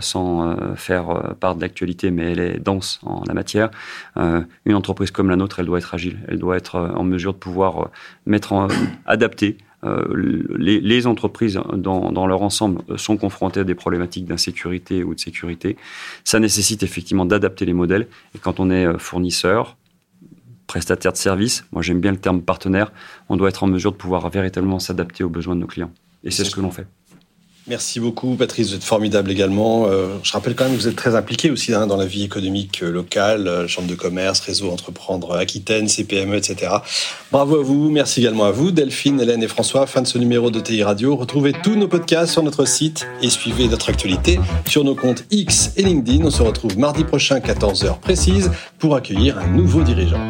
sans 0.00 0.56
faire 0.76 1.34
part 1.38 1.56
de 1.56 1.60
l'actualité, 1.60 2.10
mais 2.10 2.32
elle 2.32 2.40
est 2.40 2.58
dense 2.58 3.00
en 3.02 3.22
la 3.28 3.34
matière. 3.34 3.70
une 4.16 4.74
entreprise 4.74 5.10
comme 5.10 5.28
la 5.28 5.36
nôtre, 5.36 5.60
elle 5.60 5.66
doit 5.66 5.76
être 5.76 5.92
agile, 5.92 6.20
elle 6.26 6.38
doit 6.38 6.56
être 6.56 6.76
en 6.96 7.04
mesure 7.04 7.34
de 7.34 7.38
pouvoir 7.38 7.90
mettre 8.24 8.54
en, 8.54 8.68
adapter 9.06 9.58
euh, 9.84 10.04
les, 10.56 11.06
entreprises 11.06 11.60
dans, 11.74 12.26
leur 12.26 12.42
ensemble 12.42 12.82
sont 12.96 13.16
confrontées 13.16 13.60
à 13.60 13.64
des 13.64 13.74
problématiques 13.74 14.24
d'insécurité 14.24 15.04
ou 15.04 15.14
de 15.14 15.20
sécurité. 15.20 15.76
Ça 16.24 16.38
nécessite 16.38 16.82
effectivement 16.82 17.26
d'adapter 17.26 17.64
les 17.64 17.72
modèles. 17.72 18.06
Et 18.34 18.38
quand 18.38 18.60
on 18.60 18.70
est 18.70 18.86
euh, 18.86 18.98
fournisseur, 18.98 19.76
prestataire 20.66 21.12
de 21.12 21.18
service, 21.18 21.66
moi 21.72 21.82
j'aime 21.82 22.00
bien 22.00 22.12
le 22.12 22.18
terme 22.18 22.40
partenaire, 22.40 22.92
on 23.28 23.36
doit 23.36 23.48
être 23.48 23.62
en 23.62 23.66
mesure 23.66 23.92
de 23.92 23.96
pouvoir 23.96 24.28
véritablement 24.30 24.78
s'adapter 24.78 25.22
aux 25.22 25.28
besoins 25.28 25.54
de 25.54 25.60
nos 25.60 25.66
clients. 25.66 25.90
Et 26.24 26.30
c'est 26.30 26.44
ce 26.44 26.54
que 26.54 26.60
l'on 26.60 26.70
fait. 26.70 26.86
Merci 27.66 27.98
beaucoup, 27.98 28.34
Patrice. 28.34 28.68
Vous 28.68 28.74
êtes 28.74 28.84
formidable 28.84 29.30
également. 29.30 29.86
Euh, 29.86 30.18
je 30.22 30.32
rappelle 30.32 30.54
quand 30.54 30.64
même 30.64 30.74
que 30.74 30.80
vous 30.80 30.88
êtes 30.88 30.96
très 30.96 31.14
impliqué 31.14 31.50
aussi 31.50 31.72
hein, 31.72 31.86
dans 31.86 31.96
la 31.96 32.04
vie 32.04 32.22
économique 32.22 32.82
euh, 32.82 32.90
locale, 32.90 33.48
euh, 33.48 33.66
chambre 33.66 33.88
de 33.88 33.94
commerce, 33.94 34.40
réseau 34.40 34.70
Entreprendre 34.70 35.34
Aquitaine, 35.34 35.88
CPME, 35.88 36.36
etc. 36.36 36.72
Bravo 37.32 37.60
à 37.60 37.62
vous. 37.62 37.88
Merci 37.88 38.20
également 38.20 38.44
à 38.44 38.50
vous, 38.50 38.70
Delphine, 38.70 39.18
Hélène 39.18 39.42
et 39.42 39.48
François. 39.48 39.86
Fin 39.86 40.02
de 40.02 40.06
ce 40.06 40.18
numéro 40.18 40.50
de 40.50 40.60
TI 40.60 40.82
Radio. 40.82 41.16
Retrouvez 41.16 41.54
tous 41.54 41.74
nos 41.74 41.88
podcasts 41.88 42.32
sur 42.32 42.42
notre 42.42 42.66
site 42.66 43.06
et 43.22 43.30
suivez 43.30 43.66
notre 43.66 43.88
actualité 43.88 44.38
sur 44.68 44.84
nos 44.84 44.94
comptes 44.94 45.24
X 45.30 45.72
et 45.78 45.84
LinkedIn. 45.84 46.22
On 46.22 46.30
se 46.30 46.42
retrouve 46.42 46.78
mardi 46.78 47.04
prochain, 47.04 47.38
14h 47.38 47.98
précise, 47.98 48.50
pour 48.78 48.94
accueillir 48.94 49.38
un 49.38 49.46
nouveau 49.46 49.82
dirigeant. 49.82 50.20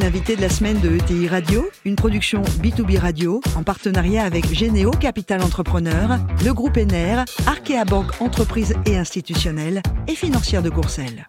L'invité 0.00 0.36
de 0.36 0.40
la 0.40 0.48
semaine 0.48 0.78
de 0.80 0.90
ETI 0.90 1.26
Radio, 1.26 1.68
une 1.84 1.96
production 1.96 2.42
B2B 2.62 2.98
Radio 2.98 3.40
en 3.56 3.64
partenariat 3.64 4.24
avec 4.24 4.52
Généo 4.54 4.92
Capital 4.92 5.42
Entrepreneur, 5.42 6.18
le 6.44 6.54
groupe 6.54 6.76
ENER, 6.76 7.24
Arkea 7.46 7.84
Banque 7.84 8.20
Entreprise 8.20 8.74
et 8.86 8.96
Institutionnelle 8.96 9.82
et 10.06 10.14
Financière 10.14 10.62
de 10.62 10.70
Courcelles. 10.70 11.26